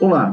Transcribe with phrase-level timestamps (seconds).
[0.00, 0.32] Olá,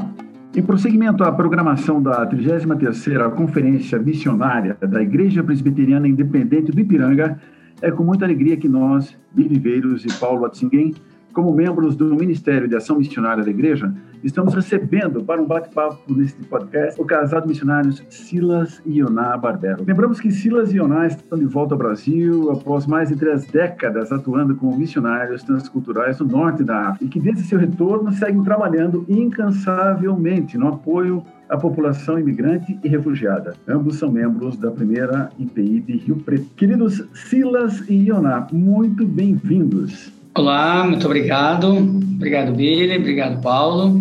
[0.56, 7.38] em prosseguimento à programação da 33ª Conferência Missionária da Igreja Presbiteriana Independente do Ipiranga,
[7.82, 10.94] é com muita alegria que nós, Viveiros e Paulo Atzingen,
[11.38, 13.94] como membros do Ministério de Ação Missionária da Igreja,
[14.24, 19.84] estamos recebendo para um bate-papo neste podcast o casado missionários Silas e Ioná Barbero.
[19.86, 24.10] Lembramos que Silas e Ioná estão de volta ao Brasil após mais de três décadas
[24.10, 29.06] atuando como missionários transculturais no norte da África e que desde seu retorno seguem trabalhando
[29.08, 33.54] incansavelmente no apoio à população imigrante e refugiada.
[33.68, 36.46] Ambos são membros da primeira IPI de Rio Preto.
[36.56, 40.17] Queridos Silas e Ioná, muito bem-vindos.
[40.38, 41.66] Olá, muito obrigado.
[42.14, 42.96] Obrigado, Billy.
[42.96, 44.00] Obrigado, Paulo.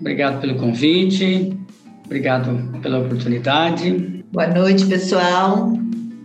[0.00, 1.58] Obrigado pelo convite.
[2.06, 4.22] Obrigado pela oportunidade.
[4.30, 5.72] Boa noite, pessoal.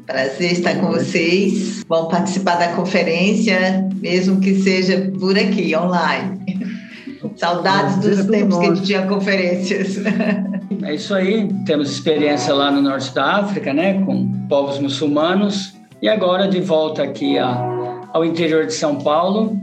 [0.06, 1.84] Prazer estar com vocês.
[1.90, 6.78] Vão participar da conferência, mesmo que seja por aqui, online.
[7.36, 9.98] Saudades dos tempos que a gente tinha conferências.
[10.84, 11.50] É isso aí.
[11.66, 15.74] Temos experiência lá no norte da África, né, com povos muçulmanos.
[16.02, 17.77] E agora de volta aqui a
[18.14, 19.58] ao interior de São Paulo.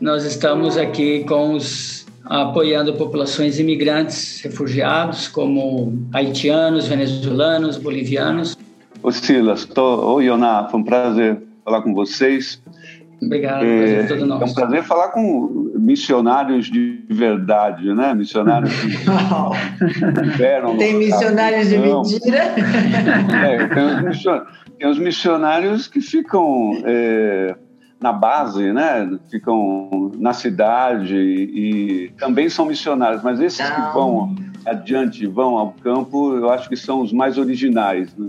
[0.00, 8.56] Nós estamos aqui com os apoiando populações imigrantes, refugiados, como haitianos, venezuelanos, bolivianos.
[9.02, 10.14] Ô Silas, tô...
[10.14, 12.62] Oi, Ioná, foi um prazer falar com vocês.
[13.22, 14.44] Obrigado, é, prazer todo nosso.
[14.44, 18.14] É um prazer falar com missionários de verdade, né?
[18.14, 18.88] Missionários que
[20.22, 20.76] tiveram...
[20.76, 22.54] Tem missionários de mentira?
[23.42, 24.22] É, tem, os
[24.78, 26.72] tem os missionários que ficam...
[26.84, 27.56] É,
[28.00, 29.18] na base, né?
[29.30, 33.74] Ficam na cidade e também são missionários, mas esses Não.
[33.74, 38.28] que vão adiante, vão ao campo, eu acho que são os mais originais, né?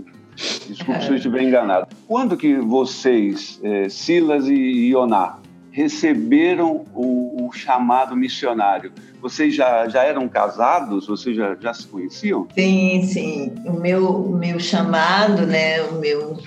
[0.68, 1.88] Desculpe se eu estiver enganado.
[2.06, 5.38] Quando que vocês, é, Silas e Ioná,
[5.70, 8.92] receberam o, o, chamado missionário?
[9.20, 11.06] Vocês já, já eram casados?
[11.06, 12.48] Vocês já, já se conheciam?
[12.54, 13.54] Sim, sim.
[13.66, 15.82] O meu, o meu chamado, né?
[15.82, 16.38] O meu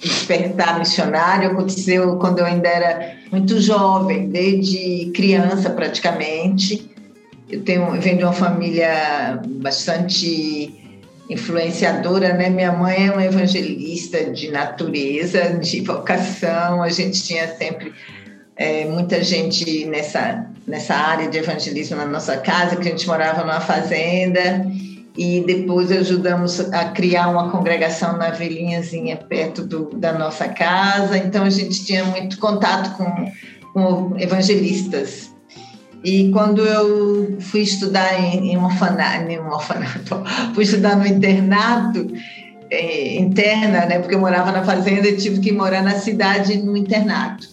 [0.00, 6.90] despertar missionário aconteceu quando eu ainda era muito jovem, desde criança praticamente.
[7.48, 10.74] Eu tenho eu venho de uma família bastante
[11.28, 12.48] influenciadora, né?
[12.48, 16.82] Minha mãe é uma evangelista de natureza, de vocação.
[16.82, 17.92] A gente tinha sempre
[18.56, 23.40] é, muita gente nessa nessa área de evangelismo na nossa casa, que a gente morava
[23.40, 24.64] numa fazenda
[25.20, 31.18] e depois ajudamos a criar uma congregação na Velhinhazinha, perto do, da nossa casa.
[31.18, 33.30] Então a gente tinha muito contato com,
[33.74, 35.30] com evangelistas.
[36.02, 40.22] E quando eu fui estudar em, em um orfanato, em um orfanato
[40.54, 42.10] fui estudar no internato,
[42.70, 46.74] é, interna, né, porque eu morava na fazenda e tive que morar na cidade no
[46.74, 47.46] internato.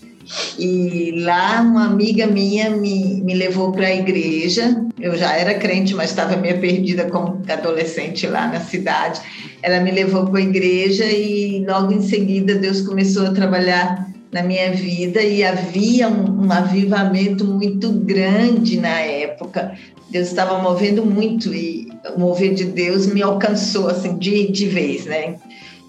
[0.60, 4.86] E lá uma amiga minha me, me levou para a igreja.
[5.00, 9.22] Eu já era crente, mas estava meio perdida como adolescente lá na cidade.
[9.62, 14.44] Ela me levou para a igreja e logo em seguida Deus começou a trabalhar na
[14.44, 19.74] minha vida e havia um, um avivamento muito grande na época.
[20.10, 25.06] Deus estava movendo muito e o mover de Deus me alcançou assim de, de vez,
[25.06, 25.36] né?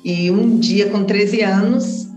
[0.05, 2.08] E um dia com 13 anos,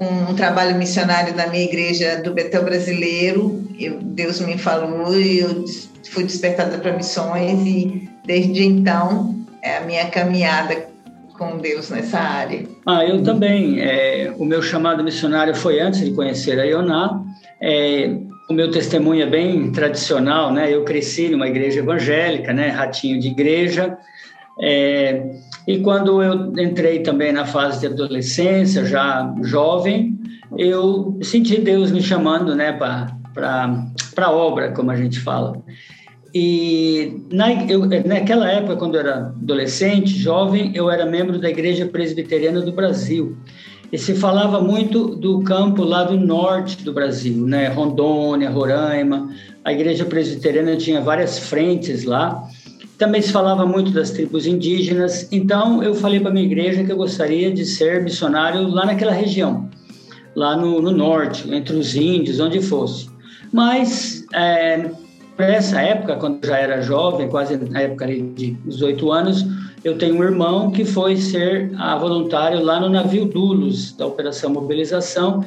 [0.00, 3.62] um, trabalho missionário da minha igreja do Betel Brasileiro.
[3.78, 5.64] Eu, Deus me falou e eu
[6.10, 10.88] fui despertada para missões e desde então é a minha caminhada
[11.36, 12.64] com Deus nessa área.
[12.86, 13.80] Ah, eu também.
[13.80, 17.22] É, o meu chamado missionário foi antes de conhecer a Ioná.
[17.60, 18.10] É,
[18.48, 20.74] o meu testemunho é bem tradicional, né?
[20.74, 22.68] Eu cresci numa igreja evangélica, né?
[22.68, 23.96] Ratinho de igreja.
[24.62, 25.30] É,
[25.66, 30.18] e quando eu entrei também na fase de adolescência, já jovem,
[30.58, 33.12] eu senti Deus me chamando né, para
[34.16, 35.62] a obra, como a gente fala.
[36.34, 41.86] E na, eu, naquela época, quando eu era adolescente, jovem, eu era membro da Igreja
[41.86, 43.36] Presbiteriana do Brasil.
[43.92, 47.66] E se falava muito do campo lá do norte do Brasil, né?
[47.68, 49.28] Rondônia, Roraima.
[49.64, 52.48] A Igreja Presbiteriana tinha várias frentes lá.
[53.00, 56.98] Também se falava muito das tribos indígenas, então eu falei para minha igreja que eu
[56.98, 59.70] gostaria de ser missionário lá naquela região,
[60.36, 63.08] lá no, no norte, entre os índios, onde fosse.
[63.50, 64.90] Mas, é,
[65.34, 69.46] para essa época, quando eu já era jovem, quase na época de 18 anos,
[69.82, 74.50] eu tenho um irmão que foi ser a voluntário lá no navio Dulos, da Operação
[74.50, 75.42] Mobilização.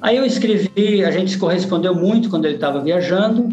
[0.00, 3.48] Aí eu escrevi, a gente se correspondeu muito quando ele estava viajando,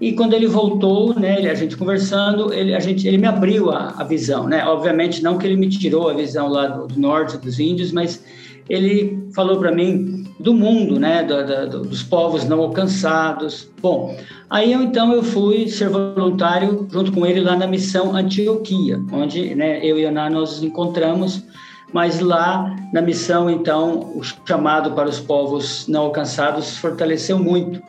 [0.00, 3.94] E quando ele voltou, né, a gente conversando, ele, a gente, ele me abriu a,
[3.98, 4.64] a visão, né?
[4.64, 8.24] Obviamente não que ele me tirou a visão lá do, do norte dos índios, mas
[8.70, 13.68] ele falou para mim do mundo, né, do, do, dos povos não alcançados.
[13.82, 14.16] Bom,
[14.48, 19.54] aí eu, então eu fui ser voluntário junto com ele lá na missão Antioquia, onde
[19.54, 21.44] né, eu e Ana nós nos encontramos,
[21.92, 27.82] mas lá na missão então o chamado para os povos não alcançados fortaleceu muito.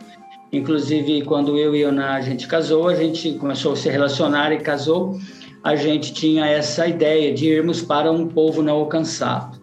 [0.51, 4.59] Inclusive, quando eu e Ana a gente casou, a gente começou a se relacionar e
[4.59, 5.17] casou,
[5.63, 9.59] a gente tinha essa ideia de irmos para um povo não alcançado.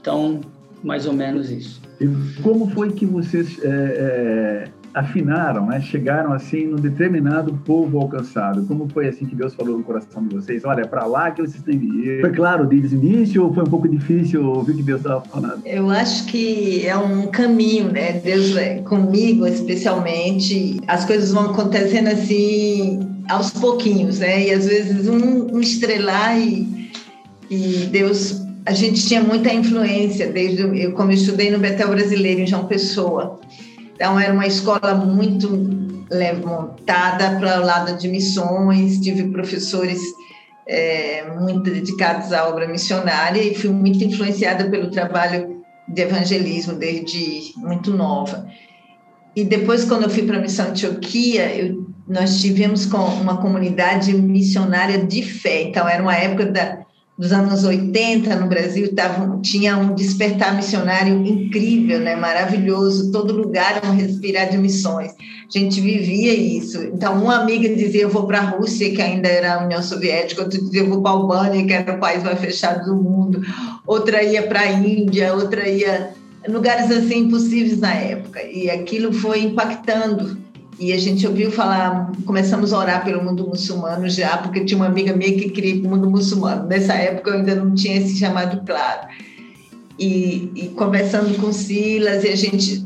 [0.00, 0.40] Então,
[0.82, 1.80] mais ou menos isso.
[2.00, 2.08] E
[2.42, 5.80] como foi que vocês é, é, afinaram, né?
[5.80, 8.64] chegaram assim num determinado povo alcançado?
[8.64, 10.64] Como foi assim que Deus falou no coração de vocês?
[10.64, 12.20] Olha, é para lá que vocês têm que ir.
[12.20, 15.20] Foi claro desde o início ou foi um pouco difícil ouvir o que Deus estava
[15.22, 15.62] falando?
[15.66, 18.12] Eu acho que é um caminho, né?
[18.12, 20.80] Deus é comigo especialmente.
[20.86, 24.46] As coisas vão acontecendo assim aos pouquinhos, né?
[24.46, 26.90] E às vezes um, um estrelar e,
[27.50, 32.40] e Deus a gente tinha muita influência desde eu como eu estudei no Betel Brasileiro
[32.40, 33.40] em João Pessoa.
[33.94, 35.48] Então era uma escola muito
[36.44, 40.00] montada para o lado de missões, tive professores
[40.66, 47.52] é, muito dedicados à obra missionária e fui muito influenciada pelo trabalho de evangelismo desde
[47.56, 48.46] muito nova.
[49.36, 54.12] E depois, quando eu fui para a Missão Antioquia, eu, nós tivemos com uma comunidade
[54.12, 55.62] missionária de fé.
[55.62, 56.83] Então, era uma época da,
[57.16, 63.82] dos anos 80 no Brasil tava, tinha um despertar missionário incrível, né, maravilhoso, todo lugar
[63.84, 65.12] um respirar de missões.
[65.12, 66.82] A gente vivia isso.
[66.82, 70.42] Então, uma amiga dizia, eu vou para a Rússia, que ainda era a União Soviética,
[70.42, 73.40] outra dizia, eu vou para a Albânia, que era o país mais fechado do mundo,
[73.86, 76.12] outra ia para a Índia, outra ia...
[76.46, 78.42] Lugares assim impossíveis na época.
[78.42, 80.36] E aquilo foi impactando
[80.78, 84.86] e a gente ouviu falar, começamos a orar pelo mundo muçulmano já, porque tinha uma
[84.86, 86.66] amiga minha que queria o mundo muçulmano.
[86.66, 89.08] Nessa época eu ainda não tinha esse chamado claro.
[89.98, 92.84] E, e conversando com Silas, e a gente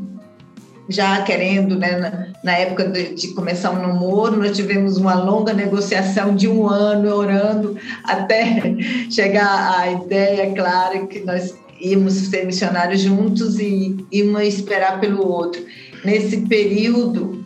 [0.89, 5.53] já querendo, né, na, na época de, de, começar um namoro, nós tivemos uma longa
[5.53, 8.75] negociação de um ano, orando, até
[9.11, 15.63] chegar à ideia clara que nós íamos ser missionários juntos e íamos esperar pelo outro.
[16.05, 17.38] Nesse período,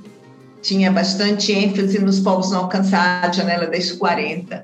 [0.62, 4.62] tinha bastante ênfase nos povos não alcançados, janela das 40.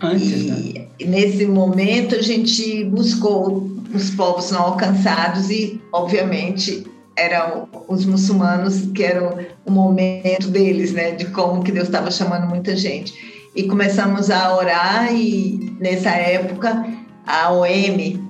[0.00, 0.86] Antes, e, né?
[1.06, 6.84] nesse momento a gente buscou os povos não alcançados e, obviamente,
[7.16, 12.46] eram os muçulmanos que eram o momento deles, né, de como que Deus estava chamando
[12.46, 13.14] muita gente.
[13.54, 16.84] E começamos a orar e nessa época
[17.24, 18.20] a OM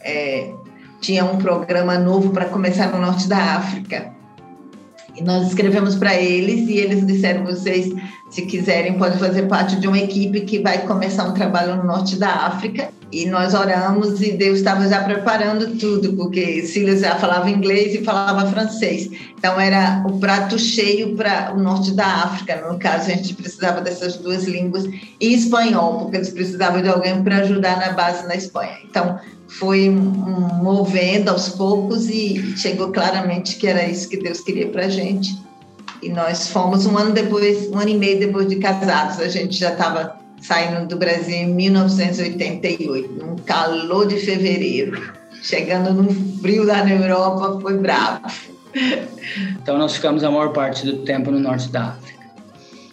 [0.00, 0.50] é,
[1.00, 4.17] tinha um programa novo para começar no norte da África e
[5.22, 7.92] nós escrevemos para eles e eles disseram: vocês,
[8.30, 12.16] se quiserem, podem fazer parte de uma equipe que vai começar um trabalho no norte
[12.16, 12.90] da África.
[13.10, 18.04] E nós oramos e Deus estava já preparando tudo, porque Silas já falava inglês e
[18.04, 19.10] falava francês.
[19.38, 22.68] Então era o prato cheio para o norte da África.
[22.70, 24.84] No caso, a gente precisava dessas duas línguas
[25.20, 28.76] e espanhol, porque eles precisavam de alguém para ajudar na base na Espanha.
[28.84, 29.18] Então
[29.48, 34.88] foi movendo aos poucos e chegou claramente que era isso que Deus queria para a
[34.90, 35.34] gente.
[36.02, 39.58] E nós fomos um ano depois, um ano e meio depois de casados, a gente
[39.58, 45.12] já estava saindo do Brasil em 1988, num calor de fevereiro,
[45.42, 48.22] chegando num frio lá na Europa, foi bravo.
[49.60, 52.18] Então nós ficamos a maior parte do tempo no norte da África.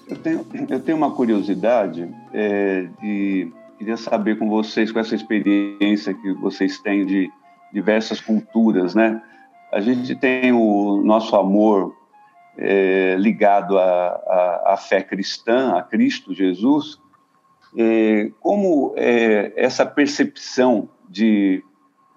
[0.08, 6.13] Eu tenho, eu tenho uma curiosidade é, de Queria saber com vocês, com essa experiência
[6.13, 7.29] que vocês têm de
[7.74, 9.22] diversas culturas, né?
[9.72, 11.93] A gente tem o nosso amor
[12.58, 17.01] é, ligado à, à, fé cristã, a Cristo Jesus.
[17.77, 21.63] É, como é, essa percepção de,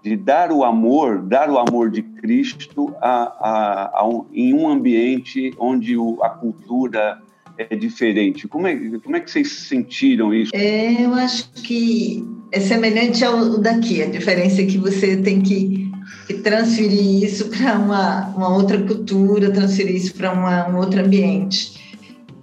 [0.03, 4.69] de dar o amor, dar o amor de Cristo a, a, a um, em um
[4.69, 7.21] ambiente onde o, a cultura
[7.59, 8.47] é diferente.
[8.47, 10.53] Como é, como é que vocês sentiram isso?
[10.55, 14.01] É, eu acho que é semelhante ao daqui.
[14.01, 15.91] A diferença é que você tem que,
[16.27, 20.33] que transferir isso para uma, uma outra cultura, transferir isso para
[20.71, 21.78] um outro ambiente.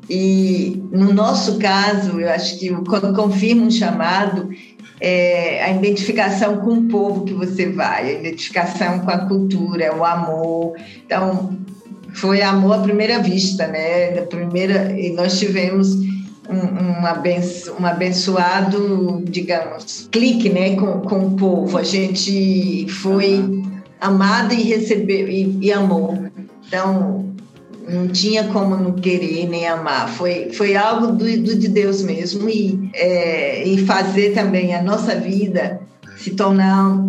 [0.09, 4.49] E no nosso caso, eu acho que quando confirma um chamado,
[4.99, 10.05] é a identificação com o povo que você vai, a identificação com a cultura, o
[10.05, 10.75] amor.
[11.05, 11.57] Então,
[12.13, 14.21] foi amor à primeira vista, né?
[14.21, 15.95] primeira, e nós tivemos
[16.49, 21.77] um, um, abenço, um abençoado, digamos, clique né, com, com o povo.
[21.77, 23.43] A gente foi
[23.99, 26.25] amado e recebeu e, e amou.
[26.67, 27.34] Então,
[27.87, 30.09] não tinha como não querer nem amar.
[30.09, 35.15] Foi, foi algo do, do de Deus mesmo e, é, e fazer também a nossa
[35.15, 35.81] vida
[36.17, 37.05] se tornar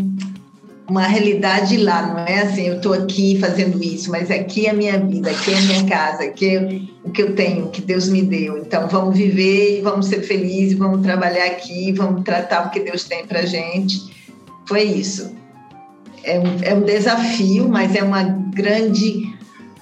[0.89, 4.75] uma realidade lá, não é assim, eu estou aqui fazendo isso, mas aqui é a
[4.75, 8.09] minha vida, aqui é a minha casa, aqui é o que eu tenho, que Deus
[8.09, 8.59] me deu.
[8.59, 13.27] Então vamos viver vamos ser felizes, vamos trabalhar aqui, vamos tratar o que Deus tem
[13.27, 14.15] para gente.
[14.69, 15.35] Foi isso.
[16.23, 19.36] É um, é um desafio, mas é uma grande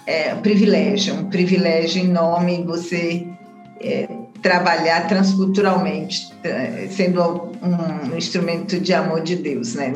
[0.07, 3.27] é, privilégio, um privilégio enorme você
[3.81, 4.09] é,
[4.43, 9.93] trabalhar transculturalmente, é, sendo um instrumento de amor de Deus, né?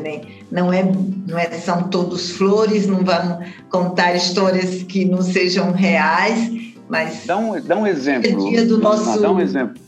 [0.51, 0.83] Não é,
[1.27, 6.51] não é, são todos flores, não vamos contar histórias que não sejam reais,
[6.89, 8.31] mas dá um, dá um exemplo.
[8.31, 9.79] No dia do nosso, dá um exemplo.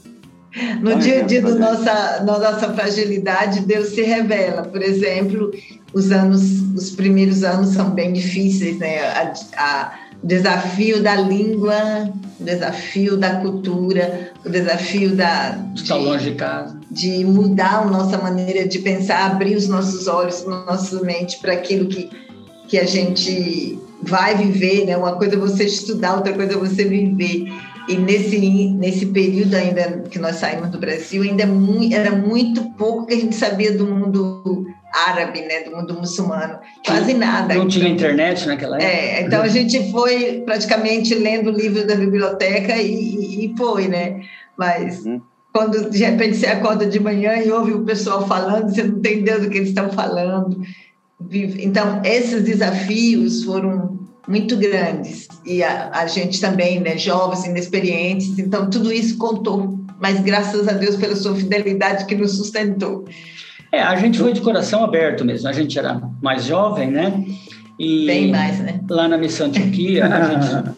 [0.81, 4.63] No dia a dia da nossa, nossa fragilidade, Deus se revela.
[4.63, 5.49] Por exemplo,
[5.93, 6.41] os anos,
[6.75, 8.99] os primeiros anos são bem difíceis, né?
[8.99, 16.35] A, a, desafio da língua, o desafio da cultura, o desafio da estar longe de
[16.35, 21.53] casa, de mudar a nossa maneira de pensar, abrir os nossos olhos, nossa mente para
[21.53, 22.09] aquilo que
[22.67, 24.95] que a gente vai viver, né?
[24.95, 27.51] Uma coisa é você estudar, outra coisa é você viver.
[27.89, 33.07] E nesse nesse período ainda que nós saímos do Brasil, ainda é era muito pouco
[33.07, 37.53] que a gente sabia do mundo árabe, né, do mundo muçulmano, quase nada.
[37.53, 38.91] Não tinha internet naquela época.
[38.91, 44.21] É, então a gente foi praticamente lendo o livro da biblioteca e, e foi, né?
[44.57, 45.21] Mas hum.
[45.53, 49.41] quando de repente você acorda de manhã e ouve o pessoal falando, você não entendeu
[49.41, 50.62] do que eles estão falando.
[51.31, 58.38] Então esses desafios foram muito grandes e a, a gente também, né, jovens, inexperientes.
[58.38, 59.79] Então tudo isso contou.
[60.00, 63.05] Mas graças a Deus pela sua fidelidade que nos sustentou.
[63.71, 65.47] É, a gente foi de coração aberto mesmo.
[65.47, 67.23] A gente era mais jovem, né?
[67.79, 68.79] E Bem mais, né?
[68.89, 70.75] Lá na Missão Antioquia, a gente,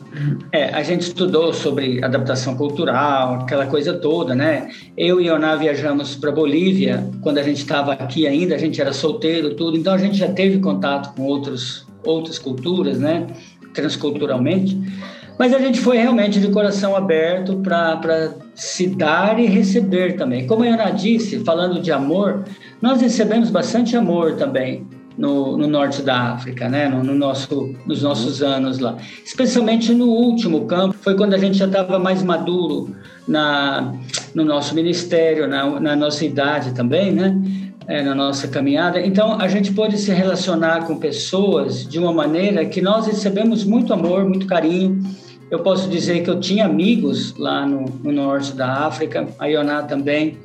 [0.53, 4.69] é, a gente estudou sobre adaptação cultural, aquela coisa toda, né?
[4.95, 8.93] Eu e Ioná viajamos para Bolívia quando a gente estava aqui ainda, a gente era
[8.93, 9.75] solteiro, tudo.
[9.75, 13.27] Então a gente já teve contato com outros, outras culturas, né?
[13.73, 14.79] Transculturalmente.
[15.38, 20.45] Mas a gente foi realmente de coração aberto para se dar e receber também.
[20.45, 22.45] Como a Ana disse, falando de amor,
[22.84, 24.86] nós recebemos bastante amor também
[25.18, 26.90] no, no norte da África, né?
[26.90, 28.98] No, no, nosso, nos nossos anos lá.
[29.24, 32.94] Especialmente no último campo, foi quando a gente já estava mais maduro
[33.25, 33.94] na,
[34.36, 37.34] no nosso ministério, na, na nossa idade também, né?
[37.88, 39.00] É, na nossa caminhada.
[39.00, 43.94] Então, a gente pôde se relacionar com pessoas de uma maneira que nós recebemos muito
[43.94, 45.02] amor, muito carinho
[45.54, 49.84] eu posso dizer que eu tinha amigos lá no, no norte da África, a Ioná
[49.84, 50.40] também,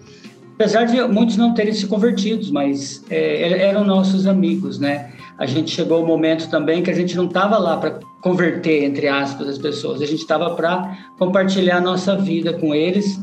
[0.58, 5.12] apesar de muitos não terem se convertidos, mas é, eram nossos amigos, né?
[5.38, 8.82] A gente chegou o um momento também que a gente não estava lá para converter,
[8.82, 13.20] entre aspas, as pessoas, a gente estava para compartilhar a nossa vida com eles,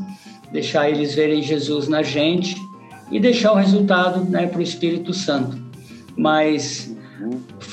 [0.50, 2.56] deixar eles verem Jesus na gente
[3.12, 5.58] e deixar o resultado né, para o Espírito Santo.
[6.16, 6.96] Mas,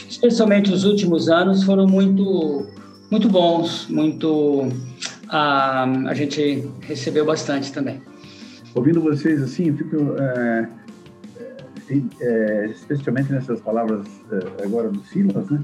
[0.09, 2.67] especialmente os últimos anos, foram muito
[3.09, 4.67] muito bons, muito.
[5.29, 8.01] a a gente recebeu bastante também.
[8.75, 9.97] Ouvindo vocês assim, eu fico.
[10.19, 10.69] É,
[11.89, 15.61] é, é especialmente nessas palavras é, agora do Silas, né?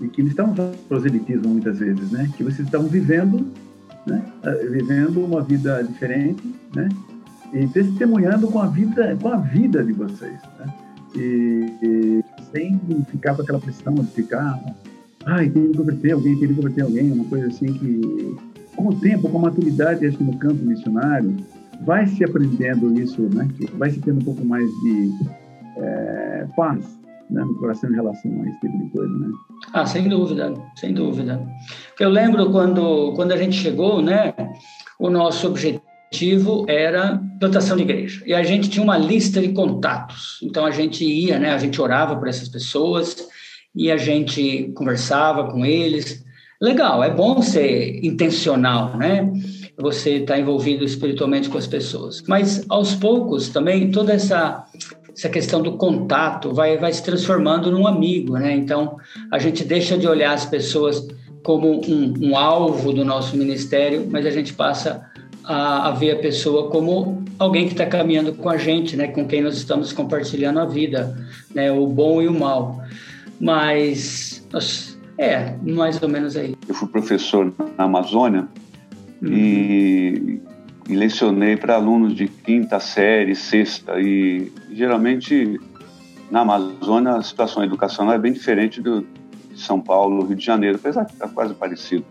[0.00, 0.54] E que eles estavam
[0.88, 2.30] proselitismo muitas vezes, né?
[2.36, 3.46] Que vocês estavam vivendo,
[4.06, 4.22] né?
[4.42, 6.42] É, vivendo uma vida diferente,
[6.74, 6.88] né?
[7.52, 10.74] E testemunhando com a vida, com a vida de vocês, né?
[11.14, 12.78] E, e sem
[13.10, 14.60] ficar com aquela pressão de ficar
[15.28, 18.36] ai, tem que converter alguém, tem que converter alguém, uma coisa assim que,
[18.74, 21.36] com o tempo, com a maturidade, acho que no campo missionário,
[21.84, 23.48] vai se aprendendo isso, né?
[23.74, 25.10] Vai se tendo um pouco mais de
[25.76, 26.98] é, paz
[27.30, 29.28] né, no coração em relação a esse tipo de coisa, né?
[29.72, 31.46] Ah, sem dúvida, sem dúvida.
[31.98, 34.34] Eu lembro quando, quando a gente chegou, né?
[34.98, 38.22] O nosso objetivo era plantação de igreja.
[38.26, 40.38] E a gente tinha uma lista de contatos.
[40.42, 41.52] Então a gente ia, né?
[41.52, 43.28] A gente orava por essas pessoas
[43.74, 46.24] e a gente conversava com eles.
[46.60, 49.30] Legal, é bom ser intencional, né?
[49.78, 52.22] Você está envolvido espiritualmente com as pessoas.
[52.26, 54.64] Mas aos poucos também toda essa
[55.16, 58.54] essa questão do contato vai vai se transformando num amigo, né?
[58.54, 58.96] Então
[59.30, 61.06] a gente deixa de olhar as pessoas
[61.42, 65.08] como um, um alvo do nosso ministério, mas a gente passa
[65.44, 69.08] a, a ver a pessoa como alguém que está caminhando com a gente, né?
[69.08, 71.16] Com quem nós estamos compartilhando a vida,
[71.54, 71.72] né?
[71.72, 72.82] O bom e o mal.
[73.40, 74.46] Mas,
[75.16, 76.56] é, mais ou menos aí.
[76.68, 78.48] Eu fui professor na Amazônia
[79.22, 79.32] uhum.
[79.32, 80.40] e,
[80.88, 85.58] e lecionei para alunos de quinta série, sexta, e geralmente
[86.30, 89.06] na Amazônia a situação educacional é bem diferente do
[89.58, 92.04] de São Paulo, Rio de Janeiro, apesar de estar quase parecido.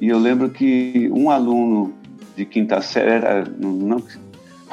[0.00, 1.94] E eu lembro que um aluno
[2.36, 4.02] de quinta série, era, não,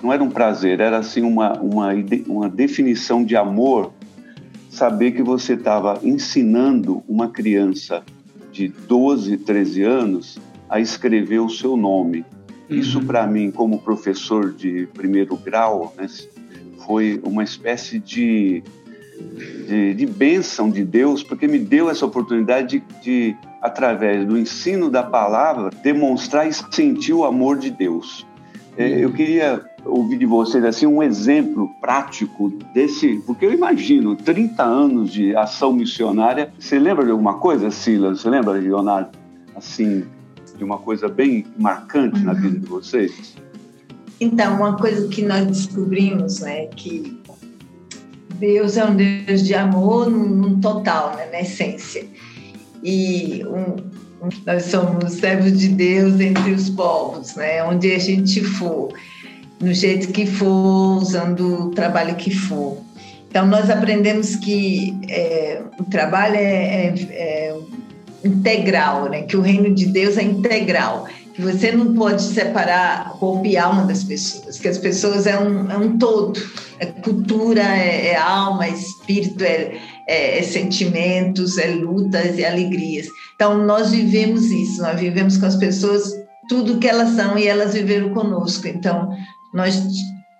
[0.02, 1.90] não era um prazer, era assim uma, uma,
[2.28, 3.94] uma definição de amor,
[4.70, 8.04] saber que você estava ensinando uma criança
[8.52, 12.24] de 12, 13 anos a escrever o seu nome.
[12.70, 12.78] Uhum.
[12.78, 16.08] Isso, para mim, como professor de primeiro grau, né,
[16.86, 18.64] foi uma espécie de,
[19.68, 24.90] de, de bênção de Deus, porque me deu essa oportunidade de, de, através do ensino
[24.90, 28.26] da palavra, demonstrar e sentir o amor de Deus.
[28.78, 28.98] É, uhum.
[29.00, 35.12] Eu queria ouvir de vocês assim um exemplo prático desse, porque eu imagino 30 anos
[35.12, 36.52] de ação missionária.
[36.60, 38.22] Você lembra de alguma coisa, Silas?
[38.22, 39.18] Você lembra, Leonardo?
[39.56, 40.06] Assim,
[40.60, 42.26] de uma coisa bem marcante uhum.
[42.26, 43.36] na vida de vocês?
[44.22, 47.20] Então, uma coisa que nós descobrimos, né, que
[48.36, 52.06] Deus é um Deus de amor no total, né, na essência.
[52.84, 53.78] E um,
[54.46, 58.92] nós somos servos de Deus entre os povos, né, onde a gente for,
[59.62, 62.78] no jeito que for, usando o trabalho que for.
[63.30, 67.58] Então, nós aprendemos que é, o trabalho é, é, é
[68.24, 69.24] integral, né?
[69.24, 73.84] que o reino de Deus é integral, que você não pode separar corpo e alma
[73.86, 76.40] das pessoas, que as pessoas é um, é um todo,
[76.80, 83.08] é cultura, é, é alma, é espírito, é, é, é sentimentos, é lutas e alegrias.
[83.36, 86.14] Então, nós vivemos isso, nós vivemos com as pessoas
[86.50, 88.68] tudo que elas são e elas viveram conosco.
[88.68, 89.10] Então,
[89.54, 89.82] nós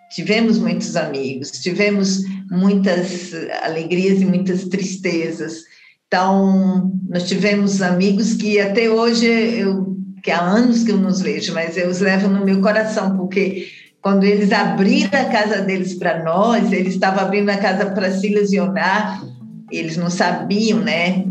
[0.10, 3.32] tivemos muitos amigos, tivemos muitas
[3.62, 5.69] alegrias e muitas tristezas,
[6.10, 11.54] então, nós tivemos amigos que até hoje eu que há anos que eu nos vejo,
[11.54, 13.68] mas eu os levo no meu coração, porque
[14.02, 18.52] quando eles abriram a casa deles para nós, eles estavam abrindo a casa para Silas
[18.52, 19.24] e Onar,
[19.72, 21.24] eles não sabiam, né,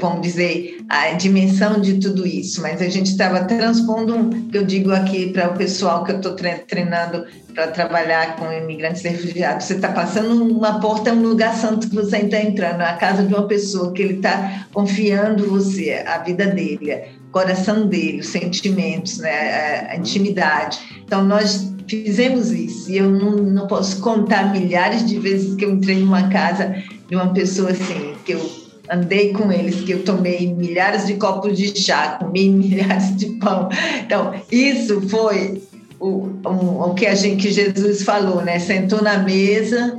[0.00, 5.32] vamos dizer, a dimensão de tudo isso, mas a gente estava transpondo, eu digo aqui
[5.32, 9.66] para o pessoal que eu estou treinando para trabalhar com imigrantes refugiados.
[9.66, 13.22] Você está passando uma porta, é um lugar santo que você está entrando, a casa
[13.22, 16.92] de uma pessoa que ele está confiando você, a vida dele,
[17.28, 20.78] o coração dele, os sentimentos, né, a, intimidade.
[21.04, 25.72] Então, nós fizemos isso e eu não, não posso contar milhares de vezes que eu
[25.72, 26.74] entrei numa casa
[27.08, 28.61] de uma pessoa assim, que eu
[28.92, 33.68] andei com eles, que eu tomei milhares de copos de chá, comi milhares de pão.
[34.04, 35.62] Então, isso foi
[35.98, 38.58] o, um, o que a gente que Jesus falou, né?
[38.58, 39.98] Sentou na mesa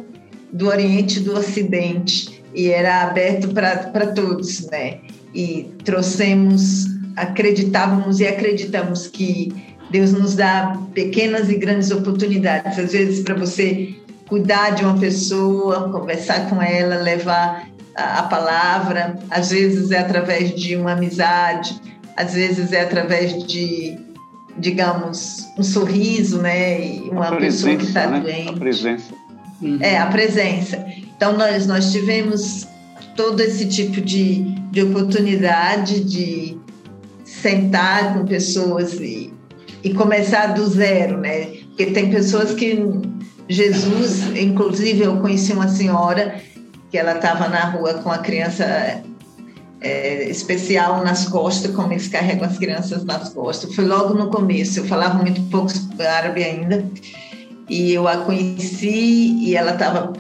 [0.52, 5.00] do Oriente e do Ocidente e era aberto para todos, né?
[5.34, 9.52] E trouxemos, acreditávamos e acreditamos que
[9.90, 13.96] Deus nos dá pequenas e grandes oportunidades, às vezes para você
[14.28, 20.76] cuidar de uma pessoa, conversar com ela, levar a, palavra, às vezes é através de
[20.76, 21.80] uma amizade,
[22.16, 23.98] às vezes é através de
[24.58, 26.80] digamos, um sorriso, né?
[26.80, 28.20] E uma presença, pessoa que está né?
[28.20, 28.50] doente.
[28.50, 29.14] A presença.
[29.62, 29.78] Uhum.
[29.82, 30.86] É, a presença.
[31.16, 32.68] Então, nós, nós tivemos
[33.16, 36.58] todo esse tipo de, de oportunidade de
[37.26, 39.34] sentar com pessoas e,
[39.84, 41.46] e começar do zero, né?
[41.70, 42.78] Porque tem pessoas que
[43.50, 46.36] Jesus, inclusive eu conheci uma senhora
[46.94, 49.02] que ela estava na rua com a criança
[49.82, 53.74] é, especial nas costas, como eles carregam as crianças nas costas.
[53.74, 56.86] Foi logo no começo, eu falava muito pouco árabe ainda,
[57.68, 60.14] e eu a conheci e ela estava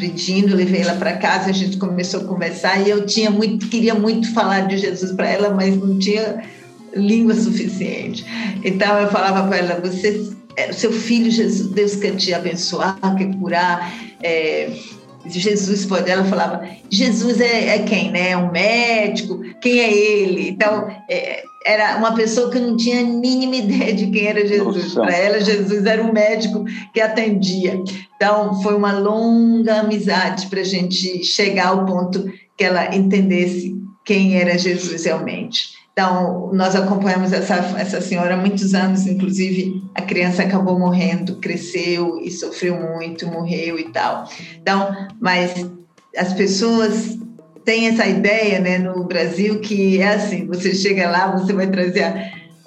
[0.00, 3.94] pedindo, levei ela para casa, a gente começou a conversar e eu tinha muito, queria
[3.94, 6.42] muito falar de Jesus para ela, mas não tinha
[6.94, 8.24] língua suficiente.
[8.64, 13.36] Então eu falava para ela, você, é, seu filho Jesus, Deus quer te abençoar, quer
[13.36, 13.92] curar.
[14.22, 14.70] É,
[15.28, 18.36] Jesus pode, ela falava, Jesus é, é, quem, né?
[18.36, 20.48] Um médico, quem é ele?
[20.48, 24.94] Então, é, era uma pessoa que não tinha a mínima ideia de quem era Jesus.
[24.94, 27.82] Para ela, Jesus era um médico que atendia.
[28.14, 34.38] Então, foi uma longa amizade para a gente chegar ao ponto que ela entendesse quem
[34.38, 35.75] era Jesus realmente.
[35.98, 42.20] Então, nós acompanhamos essa, essa senhora há muitos anos, inclusive a criança acabou morrendo, cresceu
[42.22, 44.28] e sofreu muito, morreu e tal.
[44.60, 45.54] Então, mas
[46.14, 47.16] as pessoas
[47.64, 52.12] têm essa ideia né, no Brasil que é assim: você chega lá, você vai trazer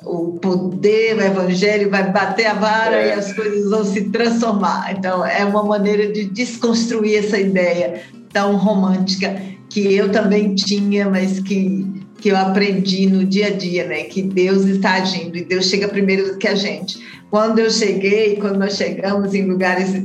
[0.04, 3.10] o poder, o evangelho, vai bater a vara é.
[3.10, 4.92] e as coisas vão se transformar.
[4.98, 8.02] Então, é uma maneira de desconstruir essa ideia
[8.34, 9.40] tão romântica
[9.70, 14.04] que eu também tinha, mas que que eu aprendi no dia a dia, né?
[14.04, 17.00] Que Deus está agindo e Deus chega primeiro do que a gente.
[17.30, 20.04] Quando eu cheguei, quando nós chegamos em lugares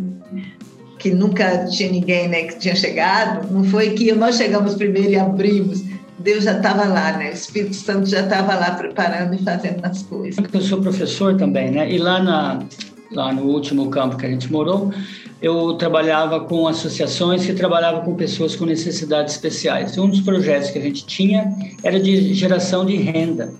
[0.99, 5.17] que nunca tinha ninguém, né, que tinha chegado, não foi que nós chegamos primeiro e
[5.17, 5.83] abrimos.
[6.19, 7.31] Deus já estava lá, né?
[7.31, 10.43] O Espírito Santo já estava lá preparando e fazendo as coisas.
[10.51, 11.91] Eu sou professor também, né?
[11.91, 12.61] E lá, na,
[13.13, 14.91] lá no último campo que a gente morou,
[15.45, 19.95] eu trabalhava com associações que trabalhavam com pessoas com necessidades especiais.
[19.95, 23.53] E um dos projetos que a gente tinha era de geração de renda.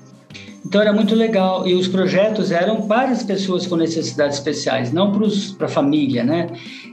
[0.65, 5.13] Então era muito legal e os projetos eram para as pessoas com necessidades especiais, não
[5.59, 6.47] para a família, né?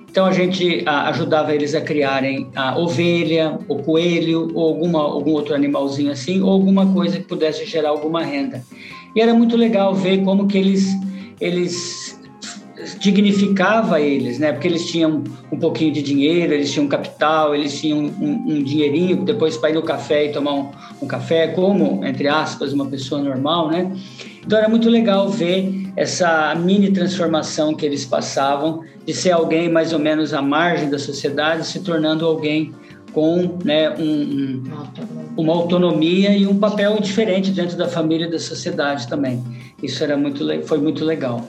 [0.10, 5.32] Então a gente a, ajudava eles a criarem a ovelha, o coelho ou alguma, algum
[5.32, 8.62] outro animalzinho assim, ou alguma coisa que pudesse gerar alguma renda.
[9.16, 10.86] E era muito legal ver como que eles
[11.40, 12.21] eles
[13.00, 14.52] dignificava eles, né?
[14.52, 19.24] Porque eles tinham um pouquinho de dinheiro, eles tinham capital, eles tinham um, um dinheirinho
[19.24, 23.22] depois para ir no café e tomar um, um, café, como entre aspas uma pessoa
[23.22, 23.92] normal, né?
[24.46, 29.94] Então era muito legal ver essa mini transformação que eles passavam de ser alguém mais
[29.94, 32.74] ou menos à margem da sociedade, se tornando alguém
[33.14, 34.64] com né, um,
[35.38, 39.44] uma autonomia e um papel diferente dentro da família e da sociedade também.
[39.84, 41.46] Isso era muito, foi muito legal.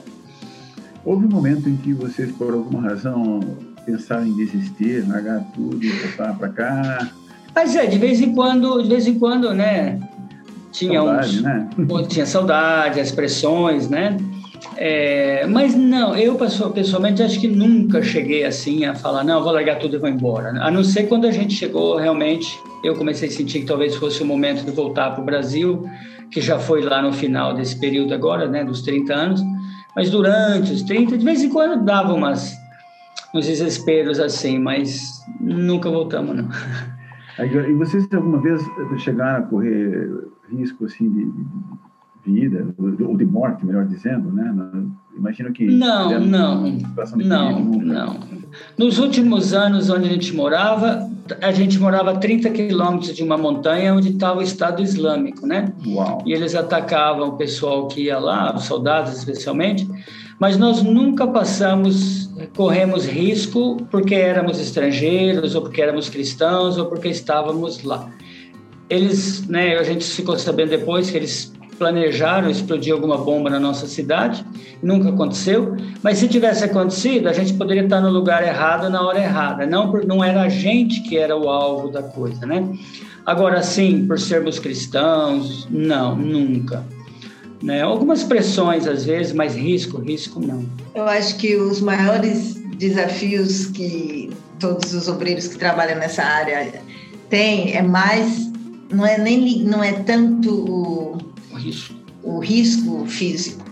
[1.05, 3.41] Houve um momento em que vocês, por alguma razão,
[3.85, 7.11] pensaram em desistir, largar tudo e voltar para cá?
[7.53, 9.99] Mas é, de vez em quando, de vez em quando, né?
[10.71, 11.69] Tinha saudade, uns, né?
[12.07, 14.17] tinha saudade, as pressões, né?
[14.77, 16.35] É, mas não, eu
[16.73, 20.49] pessoalmente acho que nunca cheguei assim a falar, não, vou largar tudo e vou embora.
[20.63, 24.23] A não ser quando a gente chegou realmente, eu comecei a sentir que talvez fosse
[24.23, 25.85] o momento de voltar para o Brasil,
[26.31, 29.41] que já foi lá no final desse período agora, né, dos 30 anos.
[29.95, 32.55] Mas durante os 30, de vez em quando dava umas,
[33.33, 36.49] uns desesperos assim, mas nunca voltamos, não.
[37.39, 38.61] E vocês alguma vez
[38.99, 40.07] chegaram a correr
[40.51, 41.31] risco assim de,
[42.23, 44.53] vida, ou de morte, melhor dizendo, né?
[45.17, 45.65] Imagino que...
[45.65, 46.77] Não, não,
[47.15, 48.19] não, não.
[48.77, 51.09] Nos últimos anos onde a gente morava,
[51.41, 55.71] a gente morava a 30 quilômetros de uma montanha onde estava o Estado Islâmico, né?
[55.85, 56.21] Uau.
[56.25, 59.87] E eles atacavam o pessoal que ia lá, os soldados especialmente,
[60.39, 67.07] mas nós nunca passamos, corremos risco porque éramos estrangeiros, ou porque éramos cristãos, ou porque
[67.07, 68.09] estávamos lá.
[68.89, 73.87] Eles, né, a gente ficou sabendo depois que eles planejaram explodir alguma bomba na nossa
[73.87, 74.45] cidade,
[74.81, 79.19] nunca aconteceu, mas se tivesse acontecido, a gente poderia estar no lugar errado na hora
[79.19, 82.67] errada, não, não era a gente que era o alvo da coisa, né?
[83.25, 86.83] Agora, sim, por sermos cristãos, não, nunca.
[87.61, 87.81] Né?
[87.81, 90.65] Algumas pressões às vezes, mas risco, risco não.
[90.93, 96.81] Eu acho que os maiores desafios que todos os obreiros que trabalham nessa área
[97.29, 98.51] têm é mais
[98.91, 101.17] não é nem não é tanto o
[101.63, 101.95] risco.
[102.21, 103.65] O risco físico,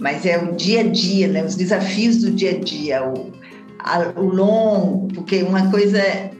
[0.00, 1.44] mas é o dia a dia, né?
[1.44, 3.32] os desafios do dia a dia, o,
[3.80, 6.30] a, o longo, porque uma coisa é,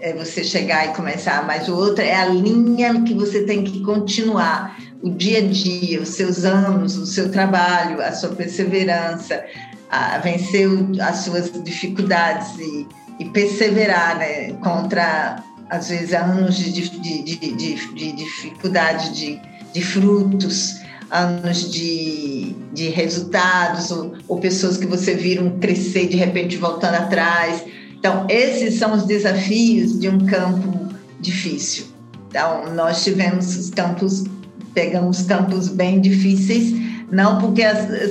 [0.00, 3.80] é você chegar e começar, mas o outro é a linha que você tem que
[3.82, 9.44] continuar, o dia a dia, os seus anos, o seu trabalho, a sua perseverança,
[9.90, 10.68] a vencer
[11.00, 12.86] as suas dificuldades e,
[13.20, 14.52] e perseverar né?
[14.54, 20.76] contra, às vezes, anos de, de, de, de dificuldade de de frutos,
[21.10, 27.64] anos de, de resultados, ou, ou pessoas que você viram crescer de repente voltando atrás.
[27.98, 30.88] Então, esses são os desafios de um campo
[31.20, 31.86] difícil.
[32.28, 34.24] Então, nós tivemos os campos,
[34.72, 36.72] pegamos campos bem difíceis,
[37.10, 37.62] não porque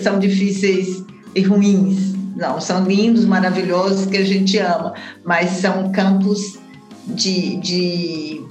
[0.04, 1.04] são difíceis
[1.36, 4.93] e ruins, não, são lindos, maravilhosos, que a gente ama,
[5.26, 6.60] mas são campos
[7.08, 8.41] de, de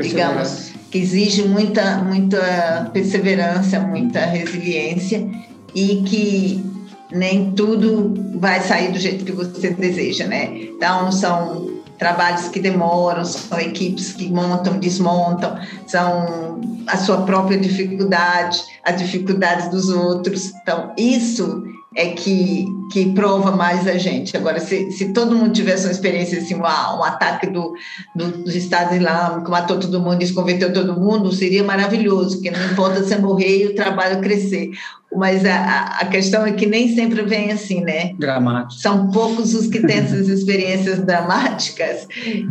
[0.00, 5.26] digamos, que exige muita, muita perseverança, muita resiliência
[5.74, 6.62] e que
[7.10, 10.54] nem tudo vai sair do jeito que você deseja, né?
[10.54, 18.60] Então, são trabalhos que demoram, são equipes que montam, desmontam, são a sua própria dificuldade,
[18.84, 20.52] as dificuldades dos outros.
[20.62, 24.36] Então, isso é que, que prova mais a gente.
[24.36, 27.74] Agora, se, se todo mundo tivesse uma experiência assim, um, um ataque do,
[28.14, 33.02] do, dos Estados Islâmicos, matou todo mundo, desconverteu todo mundo, seria maravilhoso, porque não importa
[33.02, 34.70] você morrer e o trabalho crescer.
[35.14, 38.14] Mas a, a questão é que nem sempre vem assim, né?
[38.18, 38.80] Dramático.
[38.80, 42.06] São poucos os que têm essas experiências dramáticas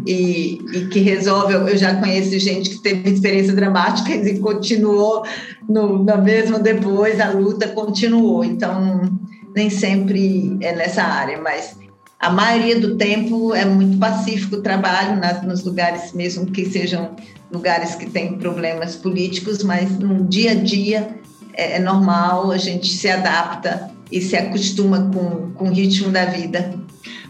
[0.06, 1.56] e, e que resolvem.
[1.56, 5.24] Eu já conheço gente que teve experiências dramáticas e continuou
[5.68, 8.44] no, no mesmo depois, a luta continuou.
[8.44, 9.10] Então,
[9.56, 11.78] nem sempre é nessa área, mas
[12.20, 17.16] a maioria do tempo é muito pacífico o trabalho nas, nos lugares, mesmo que sejam
[17.52, 21.16] lugares que têm problemas políticos, mas no dia a dia
[21.54, 26.26] é, é normal, a gente se adapta e se acostuma com, com o ritmo da
[26.26, 26.74] vida.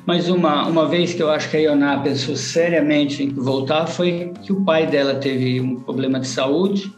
[0.05, 4.33] Mas uma, uma vez que eu acho que a Ioná pensou seriamente em voltar foi
[4.43, 6.91] que o pai dela teve um problema de saúde.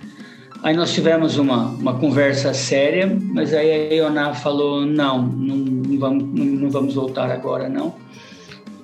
[0.64, 6.00] Aí nós tivemos uma, uma conversa séria, mas aí a Ioná falou: não, não, não,
[6.00, 7.94] vamos, não, não vamos voltar agora, não.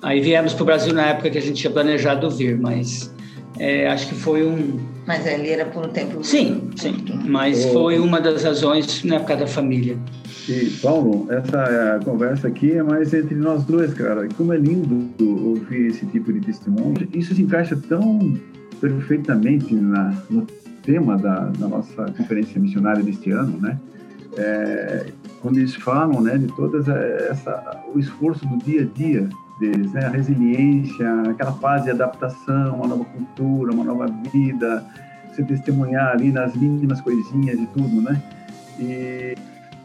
[0.02, 3.10] Aí viemos para o Brasil na época que a gente tinha planejado vir, mas
[3.58, 4.78] é, acho que foi um.
[5.06, 6.22] Mas ali era por um tempo.
[6.22, 6.96] Sim, sim.
[7.26, 9.96] Mas foi uma das razões na época da família.
[10.48, 14.28] E, Paulo, essa conversa aqui é mais entre nós dois, cara.
[14.36, 15.10] Como é lindo
[15.46, 17.08] ouvir esse tipo de testemunho.
[17.14, 18.38] Isso se encaixa tão
[18.80, 20.46] perfeitamente na, no
[20.90, 23.78] tema da, da nossa conferência missionária deste ano, né?
[24.36, 25.06] É,
[25.40, 30.06] quando eles falam, né, de todas essa o esforço do dia a dia deles, né,
[30.06, 34.84] a resiliência, aquela fase de adaptação, uma nova cultura, uma nova vida,
[35.30, 38.20] você testemunhar ali nas mínimas coisinhas e tudo, né?
[38.78, 39.34] E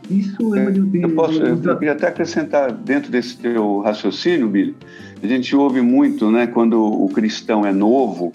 [0.09, 4.75] isso é, eu, eu posso, eu queria até acrescentar dentro desse teu raciocínio, Billy.
[5.21, 8.31] A gente ouve muito, né, quando o cristão é novo,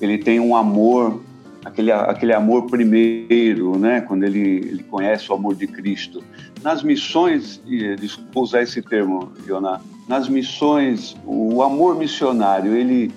[0.00, 1.20] ele tem um amor,
[1.64, 6.22] aquele, aquele amor primeiro, né, quando ele, ele conhece o amor de Cristo.
[6.62, 7.60] Nas missões,
[7.98, 13.10] desculpa usar esse termo, Leonardo, nas missões, o amor missionário, ele,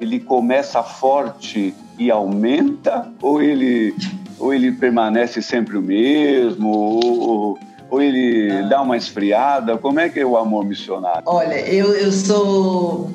[0.00, 3.94] ele começa forte e aumenta ou ele
[4.38, 8.62] ou ele permanece sempre o mesmo, ou, ou ele ah.
[8.68, 9.78] dá uma esfriada?
[9.78, 11.22] Como é que é o amor missionário?
[11.24, 13.10] Olha, eu, eu sou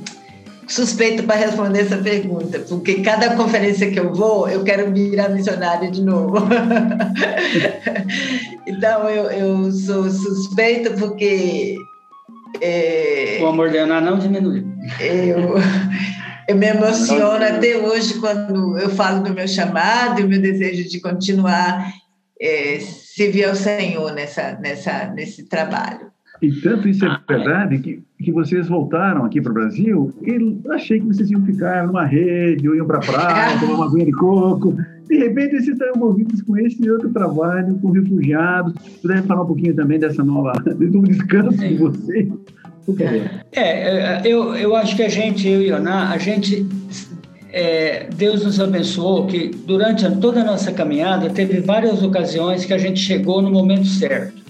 [0.70, 5.90] suspeito para responder essa pergunta, porque cada conferência que eu vou, eu quero virar missionária
[5.90, 6.38] de novo.
[8.68, 11.76] então, eu, eu sou suspeito porque...
[12.62, 14.68] É, o amor de Ana não diminuiu.
[15.00, 15.56] Eu,
[16.48, 20.88] eu me emociono até hoje quando eu falo do meu chamado e o meu desejo
[20.88, 21.92] de continuar
[22.40, 26.09] é, servir ao Senhor nessa, nessa, nesse trabalho.
[26.42, 31.00] E tanto isso é verdade que, que vocês voltaram aqui para o Brasil, eu achei
[31.00, 34.12] que vocês iam ficar numa rede, ou iam para a praia, tomar uma aguinha de
[34.14, 34.78] coco.
[35.08, 38.74] De repente, vocês estão envolvidos com esse outro trabalho, com refugiados.
[39.02, 42.30] Puderem falar um pouquinho também dessa nova, do descanso de vocês.
[43.52, 46.66] É, é, eu, eu acho que a gente, eu e Oná, a gente,
[47.52, 52.78] é, Deus nos abençoou que durante toda a nossa caminhada teve várias ocasiões que a
[52.78, 54.42] gente chegou no momento certo,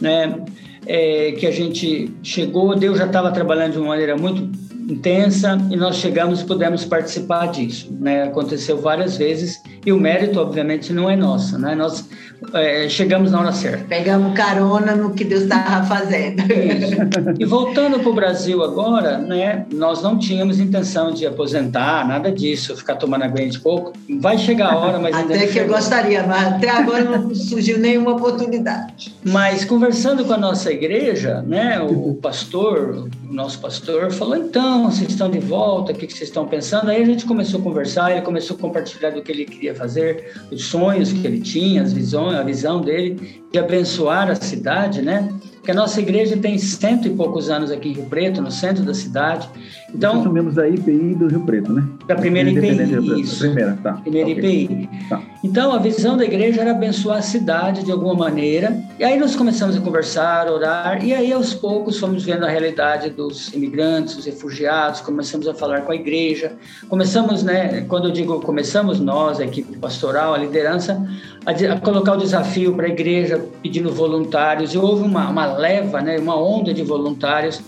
[0.00, 0.44] né?
[0.86, 4.48] É, que a gente chegou, Deus já estava trabalhando de uma maneira muito
[4.88, 8.24] intensa e nós chegamos e pudemos participar disso, né?
[8.24, 11.74] Aconteceu várias vezes e o mérito, obviamente, não é nosso, né?
[11.74, 12.08] Nós
[12.52, 13.84] é, chegamos na hora certa.
[13.84, 16.40] Pegamos carona no que Deus estava fazendo.
[16.42, 17.36] Isso.
[17.38, 19.66] E voltando para o Brasil agora, né?
[19.72, 23.92] Nós não tínhamos intenção de aposentar, nada disso, ficar tomando aguinha de pouco.
[24.20, 25.62] Vai chegar a hora, mas Até que chegou.
[25.62, 29.14] eu gostaria, mas até agora não surgiu nenhuma oportunidade.
[29.24, 31.80] Mas conversando com a nossa igreja, né?
[31.80, 36.28] O pastor, o nosso pastor, falou então não, vocês estão de volta, o que vocês
[36.28, 36.90] estão pensando?
[36.90, 40.34] Aí a gente começou a conversar, ele começou a compartilhar do que ele queria fazer,
[40.50, 45.32] os sonhos que ele tinha, as visões, a visão dele de abençoar a cidade, né?
[45.56, 48.84] Porque a nossa igreja tem cento e poucos anos aqui em Rio Preto, no centro
[48.84, 49.48] da cidade.
[49.92, 51.84] Então, Nós são membros da IPI do Rio Preto, né?
[52.06, 53.40] Da primeira IPI, isso.
[53.40, 53.94] Primeira, tá.
[53.94, 54.62] Primeira okay.
[54.62, 54.88] IPI.
[55.08, 55.22] Tá.
[55.46, 58.82] Então, a visão da igreja era abençoar a cidade de alguma maneira.
[58.98, 63.10] E aí nós começamos a conversar, orar, e aí aos poucos fomos vendo a realidade
[63.10, 66.54] dos imigrantes, dos refugiados, começamos a falar com a igreja.
[66.88, 71.00] Começamos, né, quando eu digo começamos nós, a equipe pastoral, a liderança,
[71.46, 76.00] a, a colocar o desafio para a igreja, pedindo voluntários, e houve uma, uma leva,
[76.00, 77.62] né, uma onda de voluntários,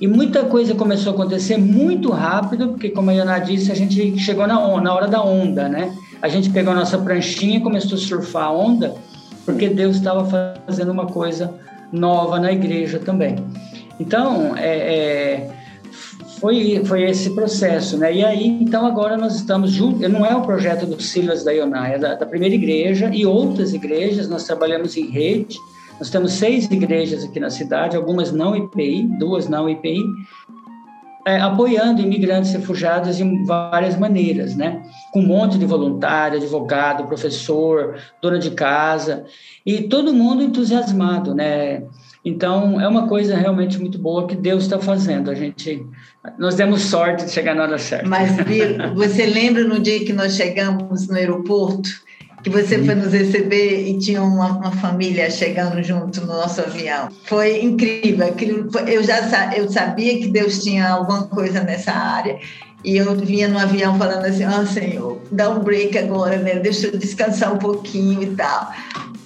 [0.00, 4.18] e muita coisa começou a acontecer muito rápido, porque, como a Iana disse, a gente
[4.18, 5.94] chegou na, na hora da onda, né?
[6.22, 8.94] A gente pegou a nossa pranchinha e começou a surfar a onda,
[9.44, 10.24] porque Deus estava
[10.66, 11.54] fazendo uma coisa
[11.92, 13.36] nova na igreja também.
[13.98, 15.50] Então, é, é,
[16.38, 18.14] foi, foi esse processo, né?
[18.14, 21.88] E aí, então, agora nós estamos juntos, não é o projeto do Silas da Ioná,
[21.88, 25.58] é da, da primeira igreja e outras igrejas, nós trabalhamos em rede,
[25.98, 30.00] nós temos seis igrejas aqui na cidade, algumas não IPI, duas não IPI,
[31.26, 34.82] é, apoiando imigrantes refugiados de várias maneiras, né?
[35.12, 39.24] Com um monte de voluntário, advogado, professor, dona de casa,
[39.64, 41.82] e todo mundo entusiasmado, né?
[42.24, 45.30] Então, é uma coisa realmente muito boa que Deus está fazendo.
[45.30, 45.82] A gente,
[46.38, 48.06] nós demos sorte de chegar na hora certa.
[48.06, 51.88] Mas, Bia, você lembra no dia que nós chegamos no aeroporto
[52.42, 57.08] que você foi nos receber e tinha uma, uma, família chegando junto no nosso avião.
[57.24, 58.26] Foi incrível.
[58.26, 59.20] Aquilo, eu já
[59.56, 62.38] eu sabia que Deus tinha alguma coisa nessa área.
[62.82, 66.54] E eu vinha no avião falando assim: Ah, oh, Senhor, dá um break agora, né?
[66.56, 68.72] Deixa eu descansar um pouquinho e tal.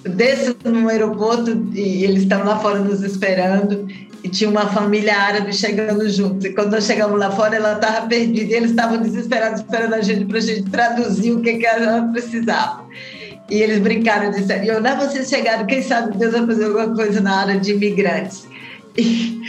[0.03, 3.87] Desço no aeroporto e eles estão lá fora nos esperando.
[4.25, 6.47] E tinha uma família árabe chegando junto.
[6.47, 10.01] E quando nós chegamos lá fora, ela estava perdida e eles estavam desesperados esperando a
[10.01, 12.85] gente para a gente traduzir o que, que ela precisava.
[13.51, 16.95] E eles brincaram e disseram: Eu não vocês chegaram, quem sabe Deus vai fazer alguma
[16.95, 18.47] coisa na área de imigrantes.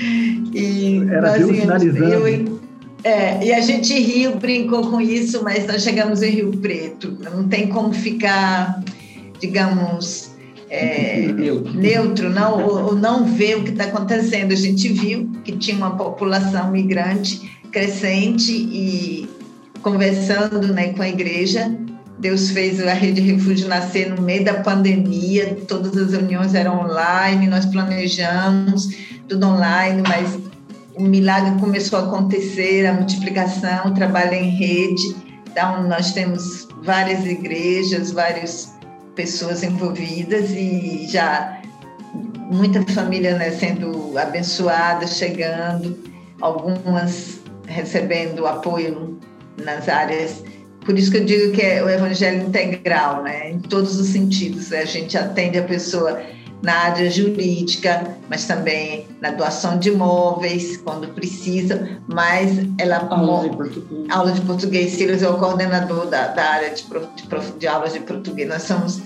[0.52, 2.26] E, e Era Deus finalizando.
[2.26, 2.60] Eu,
[3.04, 7.16] é, e a gente riu, brincou com isso, mas nós chegamos em Rio Preto.
[7.20, 8.82] Não tem como ficar,
[9.40, 10.35] digamos,
[10.68, 11.28] é,
[11.74, 14.52] neutro, não, ou, não ver o que está acontecendo.
[14.52, 19.28] A gente viu que tinha uma população migrante crescente e
[19.82, 21.72] conversando né, com a igreja.
[22.18, 27.46] Deus fez a Rede Refúgio nascer no meio da pandemia, todas as reuniões eram online,
[27.46, 28.88] nós planejamos
[29.28, 30.38] tudo online, mas
[30.94, 35.14] o milagre começou a acontecer, a multiplicação, o trabalho em rede.
[35.50, 38.75] Então, nós temos várias igrejas, várias
[39.16, 41.60] pessoas envolvidas e já
[42.50, 45.98] muita família né, sendo abençoada, chegando,
[46.40, 49.18] algumas recebendo apoio
[49.62, 50.44] nas áreas.
[50.84, 53.50] Por isso que eu digo que é o evangelho integral, né?
[53.50, 54.72] em todos os sentidos.
[54.72, 56.22] A gente atende a pessoa
[56.62, 63.06] na área jurídica, mas também na doação de imóveis, quando precisa, mas ela...
[63.10, 64.06] Aula de português.
[64.10, 64.92] Aula de português.
[64.92, 68.48] Silas é o coordenador da, da área de, de, de aulas de português.
[68.48, 69.00] Nós somos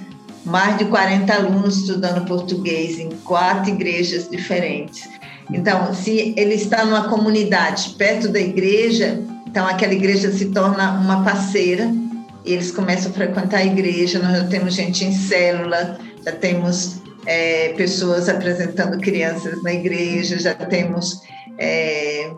[0.45, 5.09] mais de 40 alunos estudando português em quatro igrejas diferentes.
[5.53, 11.25] Então, se ele está numa comunidade perto da igreja, então aquela igreja se torna uma
[11.25, 11.93] parceira
[12.45, 14.21] e eles começam a frequentar a igreja.
[14.21, 20.55] Nós já temos gente em célula, já temos é, pessoas apresentando crianças na igreja, já
[20.55, 21.21] temos
[21.59, 22.31] é,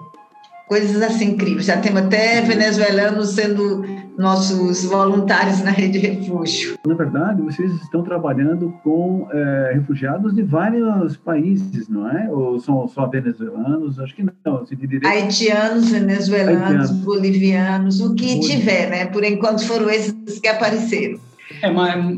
[0.73, 1.67] coisas assim incríveis.
[1.67, 3.85] Já temos até venezuelanos sendo
[4.17, 6.79] nossos voluntários na Rede Refúgio.
[6.87, 12.29] Na verdade, vocês estão trabalhando com é, refugiados de vários países, não é?
[12.31, 13.99] Ou são só venezuelanos?
[13.99, 14.67] Acho que não.
[14.67, 15.07] Se direito...
[15.07, 16.91] Haitianos, venezuelanos, Haitianos.
[17.05, 19.07] bolivianos, o que tiver, né?
[19.07, 21.19] Por enquanto foram esses que apareceram.
[21.63, 21.71] É,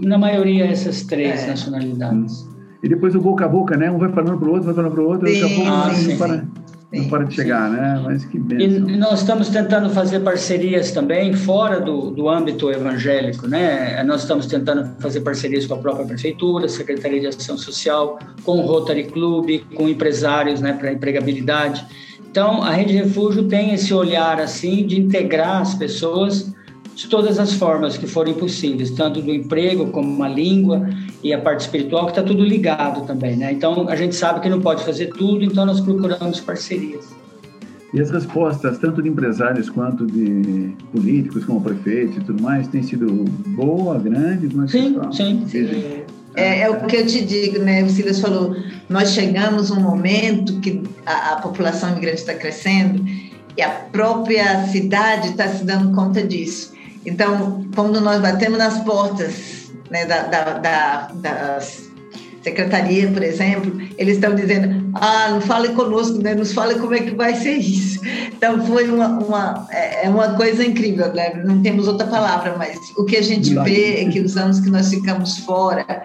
[0.06, 1.48] na maioria essas três é.
[1.48, 2.53] nacionalidades
[2.84, 3.90] e depois o boca a boca, né?
[3.90, 5.70] Um vai falando para o outro, vai falando para o outro, sim, daqui a pouco
[5.70, 6.44] ah, não, para,
[6.92, 8.02] não para de chegar, né?
[8.04, 8.90] Mas que bênção.
[8.90, 14.02] E nós estamos tentando fazer parcerias também fora do, do âmbito evangélico, né?
[14.04, 18.66] Nós estamos tentando fazer parcerias com a própria prefeitura, Secretaria de Ação Social, com o
[18.66, 21.86] Rotary Club, com empresários, né, para empregabilidade.
[22.30, 26.52] Então, a Rede Refúgio tem esse olhar assim de integrar as pessoas
[26.94, 30.86] de todas as formas que forem possíveis, tanto do emprego como a língua
[31.24, 33.50] e a parte espiritual, que está tudo ligado também, né?
[33.50, 37.06] Então, a gente sabe que não pode fazer tudo, então nós procuramos parcerias.
[37.94, 42.82] E as respostas, tanto de empresários quanto de políticos, como prefeitos e tudo mais, têm
[42.82, 43.06] sido
[43.56, 44.48] boa, grande?
[44.48, 46.02] Como é sim, sim, sim.
[46.34, 47.82] É, é, o que eu te digo, né?
[47.84, 48.54] O Silas falou,
[48.90, 53.02] nós chegamos um momento que a, a população imigrante está crescendo
[53.56, 56.74] e a própria cidade está se dando conta disso.
[57.06, 59.63] Então, quando nós batemos nas portas
[59.94, 61.84] né, da, da, da, das
[62.42, 66.34] secretaria, por exemplo, eles estão dizendo, ah, não fale conosco, né?
[66.34, 68.00] nos fale como é que vai ser isso.
[68.26, 71.32] Então, foi uma, uma, é, é uma coisa incrível, né?
[71.42, 74.68] não temos outra palavra, mas o que a gente vê é que os anos que
[74.68, 76.04] nós ficamos fora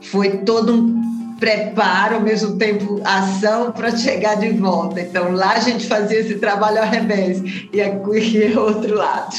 [0.00, 5.00] foi todo um preparo, ao mesmo tempo ação para chegar de volta.
[5.02, 9.36] Então, lá a gente fazia esse trabalho ao revés, e aqui é outro lado.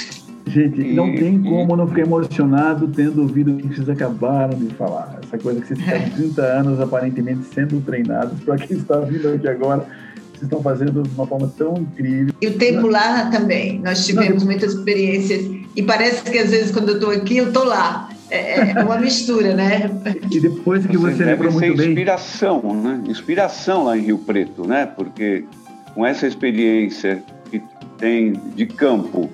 [0.47, 5.19] Gente, não tem como não ficar emocionado tendo ouvido o que vocês acabaram de falar.
[5.23, 9.47] Essa coisa que vocês ficaram 30 anos aparentemente sendo treinados, para quem está vindo aqui
[9.47, 9.86] agora,
[10.31, 12.34] vocês estão fazendo de uma forma tão incrível.
[12.39, 16.71] E o tempo lá também, nós tivemos não, muitas experiências, e parece que às vezes
[16.71, 18.10] quando eu estou aqui, eu estou lá.
[18.29, 19.91] É, é, uma mistura, né?
[20.31, 21.89] E depois que você, você lembrou muito bem...
[21.89, 23.03] inspiração, né?
[23.08, 24.88] Inspiração lá em Rio Preto, né?
[24.88, 25.45] Porque
[25.93, 27.62] com essa experiência que
[27.99, 29.29] tem de campo,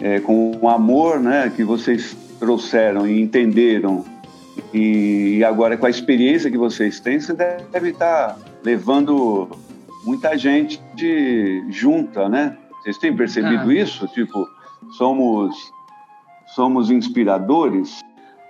[0.00, 4.04] é, com o amor né, que vocês trouxeram e entenderam,
[4.72, 9.48] e agora com a experiência que vocês têm, você deve estar levando
[10.04, 12.56] muita gente de junta, né?
[12.82, 13.74] Vocês têm percebido ah.
[13.74, 14.06] isso?
[14.08, 14.46] Tipo,
[14.96, 15.56] somos,
[16.54, 18.00] somos inspiradores?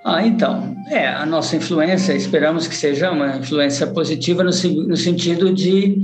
[0.05, 5.53] Ah, então, é, a nossa influência, esperamos que seja uma influência positiva no, no sentido
[5.53, 6.03] de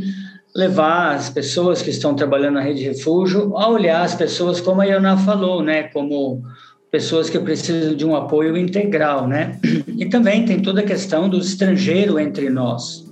[0.55, 4.85] levar as pessoas que estão trabalhando na rede refúgio a olhar as pessoas como a
[4.85, 6.43] Iana falou, né, como
[6.91, 9.59] pessoas que precisam de um apoio integral, né?
[9.97, 13.09] E também tem toda a questão do estrangeiro entre nós.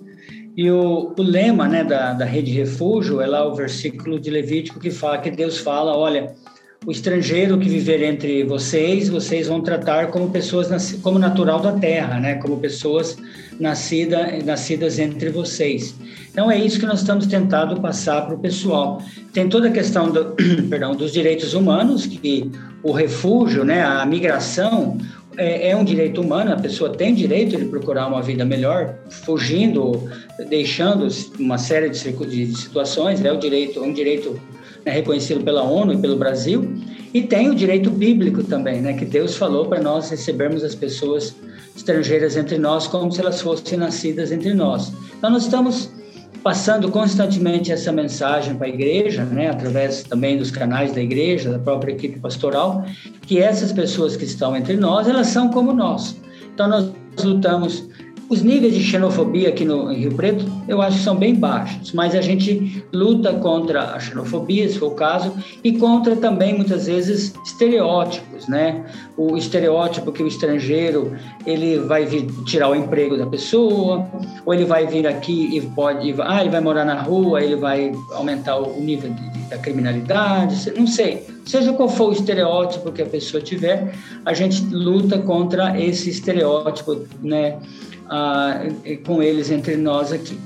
[0.56, 4.80] E o, o lema, né, da, da rede refúgio é lá o versículo de Levítico
[4.80, 6.34] que fala que Deus fala, olha,
[6.84, 12.18] o estrangeiro que viver entre vocês, vocês vão tratar como pessoas como natural da terra,
[12.18, 12.34] né?
[12.36, 13.16] Como pessoas
[13.60, 15.94] nascida, nascidas entre vocês.
[16.30, 19.02] Então é isso que nós estamos tentando passar para o pessoal.
[19.32, 20.36] Tem toda a questão do,
[20.68, 22.50] perdão, dos direitos humanos, que
[22.82, 24.98] o refúgio, né, a migração
[25.38, 30.10] é, é, um direito humano, a pessoa tem direito de procurar uma vida melhor, fugindo,
[30.48, 31.08] deixando
[31.38, 31.98] uma série de,
[32.56, 34.38] situações, é o direito, um direito
[34.84, 36.68] né, reconhecido pela ONU e pelo Brasil,
[37.14, 41.34] e tem o direito bíblico também, né, que Deus falou para nós recebermos as pessoas
[41.76, 44.92] estrangeiras entre nós como se elas fossem nascidas entre nós.
[45.16, 45.88] Então nós estamos
[46.48, 51.58] passando constantemente essa mensagem para a igreja, né, através também dos canais da igreja, da
[51.58, 52.86] própria equipe pastoral,
[53.20, 56.18] que essas pessoas que estão entre nós, elas são como nós.
[56.54, 56.90] Então nós
[57.22, 57.87] lutamos
[58.28, 62.14] os níveis de xenofobia aqui no Rio Preto, eu acho que são bem baixos, mas
[62.14, 65.32] a gente luta contra a xenofobia, se for o caso,
[65.64, 68.84] e contra também, muitas vezes, estereótipos, né?
[69.16, 71.16] O estereótipo que o estrangeiro,
[71.46, 74.06] ele vai vir tirar o emprego da pessoa,
[74.44, 77.92] ou ele vai vir aqui e pode, ah, ele vai morar na rua, ele vai
[78.12, 81.26] aumentar o nível de, da criminalidade, não sei.
[81.46, 83.94] Seja qual for o estereótipo que a pessoa tiver,
[84.26, 87.58] a gente luta contra esse estereótipo, né?
[88.08, 88.60] Ah,
[89.04, 90.38] com eles entre nós aqui.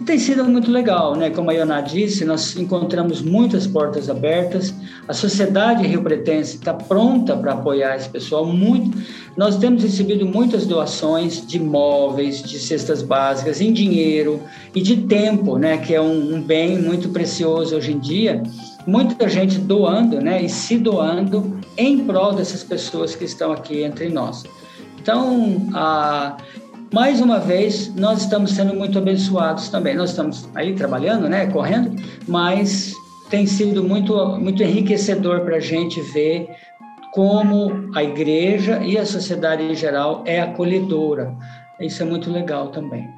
[0.00, 1.28] E tem sido muito legal, né?
[1.28, 4.72] Como a Ioná disse, nós encontramos muitas portas abertas.
[5.08, 8.46] A sociedade rio-pretense está pronta para apoiar esse pessoal.
[8.46, 8.96] Muito,
[9.36, 14.40] nós temos recebido muitas doações de móveis, de cestas básicas, em dinheiro
[14.72, 15.78] e de tempo, né?
[15.78, 18.40] Que é um, um bem muito precioso hoje em dia.
[18.86, 20.44] Muita gente doando, né?
[20.44, 24.44] E se doando em prol dessas pessoas que estão aqui entre nós.
[25.00, 26.36] Então, a,
[26.92, 29.94] mais uma vez, nós estamos sendo muito abençoados também.
[29.94, 31.90] Nós estamos aí trabalhando, né, correndo,
[32.26, 32.94] mas
[33.28, 36.48] tem sido muito, muito enriquecedor para a gente ver
[37.12, 41.34] como a igreja e a sociedade em geral é acolhedora.
[41.80, 43.08] Isso é muito legal também.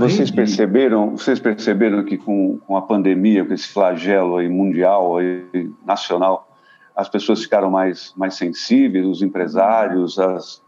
[0.00, 5.70] Vocês perceberam, vocês perceberam que com, com a pandemia, com esse flagelo aí mundial, aí,
[5.86, 6.48] nacional,
[6.94, 10.62] as pessoas ficaram mais, mais sensíveis, os empresários, as,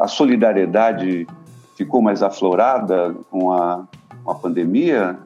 [0.00, 1.26] a solidariedade
[1.76, 3.86] ficou mais aflorada com a,
[4.22, 5.18] com a pandemia?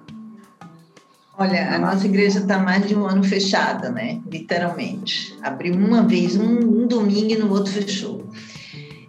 [1.36, 4.20] Olha, a nossa igreja está mais de um ano fechada, né?
[4.30, 5.36] Literalmente.
[5.42, 8.24] Abriu uma vez, um, um domingo e no outro fechou.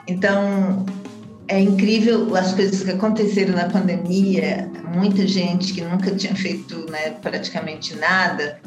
[0.08, 0.86] Então,
[1.48, 4.70] é incrível as coisas que aconteceram na pandemia.
[4.96, 8.60] Muita gente que nunca tinha feito né, praticamente nada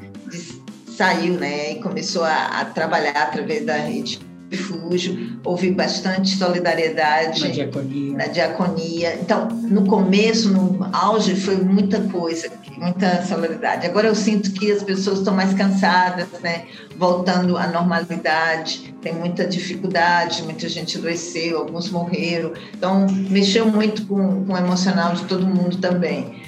[0.88, 4.20] saiu né, e começou a, a trabalhar através da rede
[4.52, 8.16] refúgio, houve bastante solidariedade na diaconia.
[8.16, 9.18] na diaconia.
[9.20, 13.86] Então, no começo, no auge, foi muita coisa, muita solidariedade.
[13.86, 16.66] Agora eu sinto que as pessoas estão mais cansadas, né?
[16.96, 22.52] voltando à normalidade, tem muita dificuldade, muita gente adoeceu, alguns morreram.
[22.76, 26.41] Então, mexeu muito com, com o emocional de todo mundo também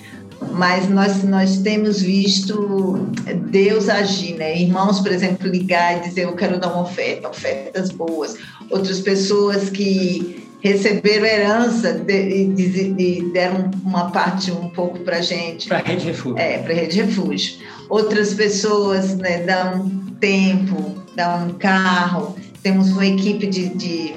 [0.53, 3.09] mas nós, nós temos visto
[3.51, 4.57] Deus agir, né?
[4.61, 8.37] Irmãos, por exemplo, ligar e dizer: Eu quero dar uma oferta, ofertas boas.
[8.71, 15.19] Outras pessoas que receberam herança e de, de, de, deram uma parte um pouco para
[15.19, 15.69] a gente.
[15.69, 16.39] Para a Rede Refúgio.
[16.39, 17.59] É, para a Rede Refúgio.
[17.89, 22.37] Outras pessoas né, dão tempo, dão um carro.
[22.63, 24.15] Temos uma equipe de, de,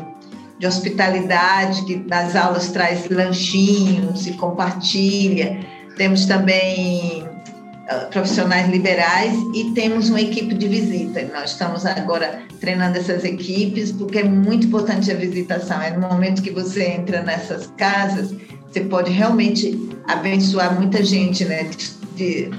[0.57, 9.71] de hospitalidade que nas aulas traz lanchinhos e compartilha temos também uh, profissionais liberais e
[9.73, 11.27] temos uma equipe de visita.
[11.33, 15.81] Nós estamos agora treinando essas equipes porque é muito importante a visitação.
[15.81, 18.33] É no momento que você entra nessas casas,
[18.71, 19.77] você pode realmente
[20.07, 21.69] abençoar muita gente, né?
[22.15, 22.49] De,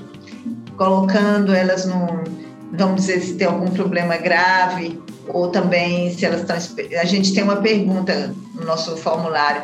[0.77, 2.25] colocando elas num,
[2.73, 6.57] vamos dizer, se tem algum problema grave ou também se elas estão.
[7.01, 9.63] A gente tem uma pergunta no nosso formulário: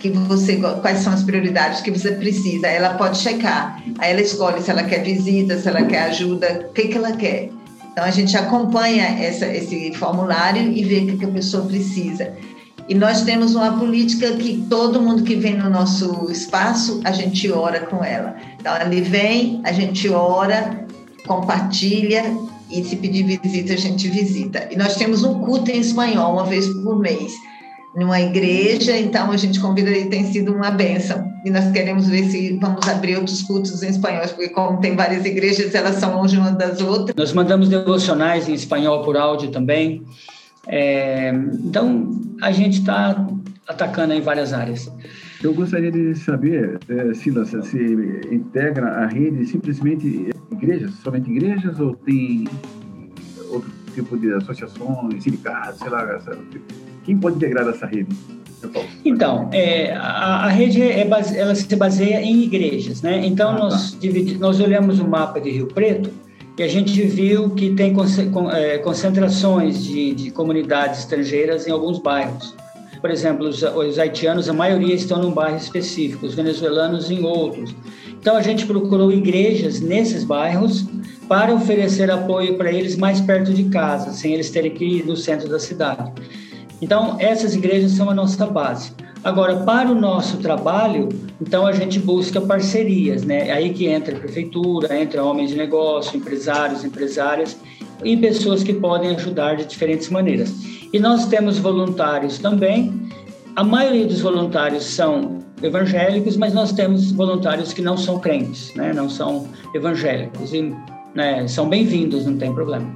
[0.00, 2.66] que você quais são as prioridades que você precisa.
[2.66, 3.80] Ela pode checar.
[3.98, 7.12] Aí ela escolhe se ela quer visita, se ela quer ajuda, o que, que ela
[7.12, 7.50] quer.
[7.92, 12.32] Então a gente acompanha essa, esse formulário e vê o que, que a pessoa precisa.
[12.88, 17.50] E nós temos uma política que todo mundo que vem no nosso espaço, a gente
[17.52, 18.34] ora com ela.
[18.58, 20.84] Então, ele vem, a gente ora,
[21.24, 22.24] compartilha
[22.68, 24.66] e se pedir visita, a gente visita.
[24.72, 27.32] E nós temos um culto em espanhol, uma vez por mês
[27.94, 31.28] numa igreja, então a gente convida e tem sido uma benção.
[31.44, 35.24] E nós queremos ver se vamos abrir outros cultos em espanhol, porque como tem várias
[35.24, 37.16] igrejas, elas são longe umas das outras.
[37.16, 40.02] Nós mandamos devocionais em espanhol por áudio também.
[40.66, 41.30] É,
[41.64, 42.10] então,
[42.40, 43.26] a gente está
[43.66, 44.90] atacando em várias áreas.
[45.42, 47.78] Eu gostaria de saber, é, Silas, se
[48.30, 52.46] integra a rede simplesmente igrejas, somente igrejas, ou tem
[53.50, 56.20] outro tipo de associações, sindicatos, sei lá,
[57.04, 58.08] quem pode integrar essa rede?
[59.04, 63.24] Então, é, a, a, rede é base, ela se baseia em igrejas, né?
[63.24, 63.98] Então, ah, nós, tá.
[64.38, 66.10] nós olhamos o mapa de Rio Preto
[66.58, 67.94] e a gente viu que tem
[68.52, 72.54] é, concentrações de, de comunidades estrangeiras em alguns bairros.
[73.00, 77.74] Por exemplo, os, os, haitianos, a maioria estão num bairro específico, os venezuelanos em outros.
[78.20, 80.84] Então, a gente procurou igrejas nesses bairros
[81.26, 85.16] para oferecer apoio para eles mais perto de casa, sem eles terem que ir no
[85.16, 86.12] centro da cidade.
[86.80, 88.92] Então, essas igrejas são a nossa base.
[89.22, 91.10] Agora, para o nosso trabalho,
[91.40, 93.48] então a gente busca parcerias, né?
[93.48, 97.56] É aí que entra a prefeitura, entra homens de negócio, empresários, empresárias
[98.02, 100.54] e pessoas que podem ajudar de diferentes maneiras.
[100.90, 102.98] E nós temos voluntários também.
[103.54, 108.94] A maioria dos voluntários são evangélicos, mas nós temos voluntários que não são crentes, né?
[108.94, 110.74] Não são evangélicos e
[111.14, 112.90] né, são bem-vindos, não tem problema.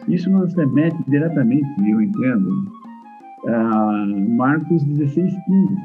[0.09, 2.72] Isso nos remete diretamente, eu entendo,
[3.46, 5.76] a Marcos 16, 15,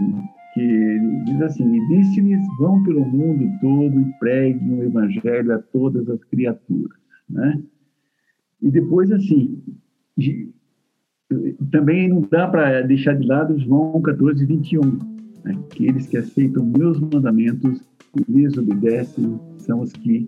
[0.53, 6.09] que diz assim: E disse-lhes: Vão pelo mundo todo e preguem o evangelho a todas
[6.09, 6.97] as criaturas.
[7.29, 7.61] Né?
[8.61, 9.61] E depois, assim,
[11.71, 14.81] também não dá para deixar de lado João 14, 21.
[15.43, 15.57] Né?
[15.71, 17.81] Aqueles que aceitam meus mandamentos
[18.15, 20.27] e lhes obedecem são os que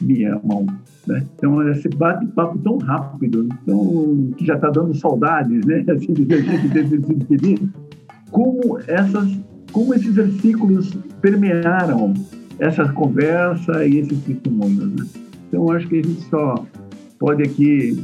[0.00, 0.66] me amam.
[1.06, 1.24] Né?
[1.36, 5.84] Então, esse bate-papo tão rápido, tão, que já está dando saudades, né?
[5.90, 7.70] assim, de a gente.
[8.30, 9.38] Como, essas,
[9.72, 12.14] como esses versículos permearam
[12.58, 14.92] essa conversa e esses testemunhos.
[14.92, 15.06] Né?
[15.48, 16.66] Então, acho que a gente só
[17.18, 18.02] pode aqui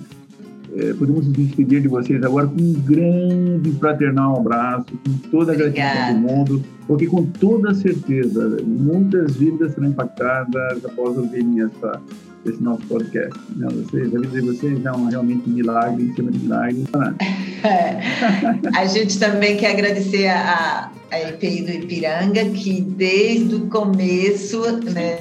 [0.77, 5.55] é, podemos nos despedir de vocês agora com um grande fraternal abraço, com toda a
[5.55, 12.01] gratidão do mundo, porque com toda certeza muitas vidas serão impactadas após ouvirem essa,
[12.45, 13.39] esse nosso podcast.
[13.57, 16.85] Não, vocês, a vida de vocês é um, realmente um milagre em cima de milagre.
[17.61, 17.99] É.
[18.73, 25.19] a gente também quer agradecer a, a EPI do Ipiranga, que desde o começo né,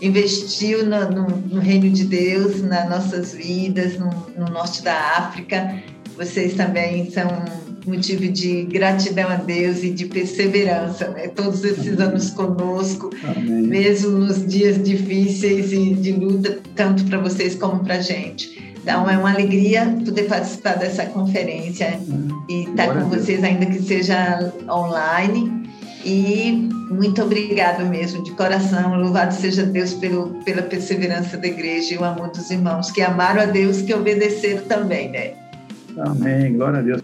[0.00, 5.82] investiu no, no, no, Reino de Deus, nas nossas vidas, no, no, norte da África.
[6.16, 7.26] Vocês também são
[7.86, 11.28] motivo de gratidão a Deus e de perseverança, né?
[11.28, 13.62] todos esses anos conosco, Amém.
[13.62, 18.55] mesmo nos dias difíceis e de luta, tanto para vocês como para a gente.
[18.86, 21.98] Então, é uma alegria poder participar dessa conferência
[22.48, 25.68] e estar com vocês, ainda que seja online.
[26.04, 28.94] E muito obrigado mesmo, de coração.
[28.94, 33.42] Louvado seja Deus pelo, pela perseverança da igreja e o amor dos irmãos que amaram
[33.42, 35.32] a Deus, que obedeceram também, né?
[35.98, 36.56] Amém.
[36.56, 37.02] Glória a Deus.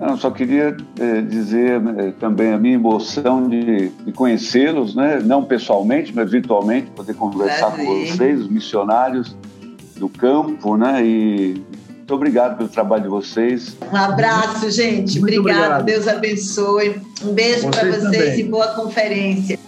[0.00, 5.20] Eu só queria é, dizer é, também a minha emoção de, de conhecê-los, né?
[5.24, 7.86] não pessoalmente, mas virtualmente, poder conversar Prazer.
[7.86, 9.36] com vocês, os missionários
[10.00, 11.04] do campo, né?
[11.04, 13.76] E muito obrigado pelo trabalho de vocês.
[13.92, 15.20] Um abraço, gente.
[15.20, 15.80] Muito obrigado.
[15.80, 15.84] obrigado.
[15.84, 17.00] Deus abençoe.
[17.22, 18.40] Um beijo para vocês também.
[18.40, 19.58] e boa conferência.